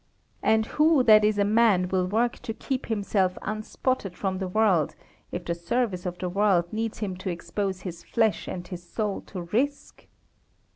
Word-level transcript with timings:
And 0.41 0.65
who 0.65 1.03
that 1.03 1.23
is 1.23 1.37
a 1.37 1.45
man 1.45 1.87
will 1.89 2.07
work 2.07 2.39
to 2.39 2.55
keep 2.55 2.87
himself 2.87 3.37
unspotted 3.43 4.17
from 4.17 4.39
the 4.39 4.47
world 4.47 4.95
if 5.31 5.45
the 5.45 5.53
service 5.53 6.07
of 6.07 6.17
the 6.17 6.27
world 6.27 6.73
needs 6.73 6.97
him 6.97 7.15
to 7.17 7.29
expose 7.29 7.81
his 7.81 8.01
flesh 8.03 8.47
and 8.47 8.67
his 8.67 8.81
soul 8.81 9.21
to 9.27 9.43
risk? 9.43 10.07